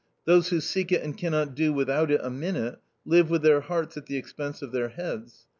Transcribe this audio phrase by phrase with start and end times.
[0.25, 3.97] Those who seek it and cannot do without it a minute— live with their hearts
[3.97, 5.45] at the expense of their heads.